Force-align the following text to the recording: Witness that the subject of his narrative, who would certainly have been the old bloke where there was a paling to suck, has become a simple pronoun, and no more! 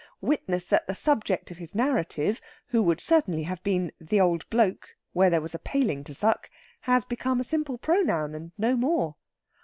Witness 0.21 0.65
that 0.69 0.87
the 0.87 0.95
subject 0.95 1.51
of 1.51 1.57
his 1.57 1.75
narrative, 1.75 2.41
who 2.69 2.81
would 2.81 2.99
certainly 2.99 3.43
have 3.43 3.61
been 3.61 3.91
the 4.01 4.19
old 4.19 4.49
bloke 4.49 4.97
where 5.13 5.29
there 5.29 5.41
was 5.41 5.53
a 5.53 5.59
paling 5.59 6.03
to 6.05 6.13
suck, 6.15 6.49
has 6.79 7.05
become 7.05 7.39
a 7.39 7.43
simple 7.43 7.77
pronoun, 7.77 8.33
and 8.33 8.51
no 8.57 8.75
more! 8.75 9.15